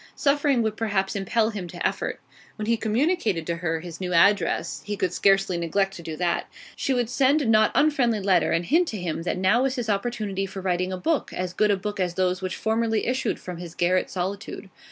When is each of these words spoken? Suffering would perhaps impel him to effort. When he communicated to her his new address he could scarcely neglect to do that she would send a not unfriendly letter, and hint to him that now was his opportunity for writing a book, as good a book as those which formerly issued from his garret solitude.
Suffering 0.15 0.63
would 0.63 0.75
perhaps 0.77 1.15
impel 1.15 1.51
him 1.51 1.67
to 1.67 1.87
effort. 1.87 2.19
When 2.55 2.65
he 2.65 2.75
communicated 2.75 3.45
to 3.45 3.57
her 3.57 3.81
his 3.81 4.01
new 4.01 4.13
address 4.15 4.81
he 4.83 4.97
could 4.97 5.13
scarcely 5.13 5.59
neglect 5.59 5.93
to 5.97 6.01
do 6.01 6.15
that 6.17 6.49
she 6.75 6.91
would 6.91 7.07
send 7.07 7.39
a 7.39 7.45
not 7.45 7.69
unfriendly 7.75 8.19
letter, 8.21 8.51
and 8.51 8.65
hint 8.65 8.87
to 8.87 8.97
him 8.97 9.21
that 9.21 9.37
now 9.37 9.61
was 9.61 9.75
his 9.75 9.91
opportunity 9.91 10.47
for 10.47 10.59
writing 10.59 10.91
a 10.91 10.97
book, 10.97 11.31
as 11.33 11.53
good 11.53 11.69
a 11.69 11.77
book 11.77 11.99
as 11.99 12.15
those 12.15 12.41
which 12.41 12.55
formerly 12.55 13.05
issued 13.05 13.39
from 13.39 13.57
his 13.57 13.75
garret 13.75 14.09
solitude. 14.09 14.71